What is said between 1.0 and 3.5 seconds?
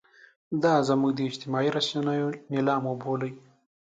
د اجتماعي رسنیو نیلام وبولئ.